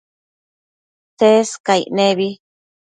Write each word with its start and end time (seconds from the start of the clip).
Tsescaic 1.17 1.85
nebi 1.95 2.29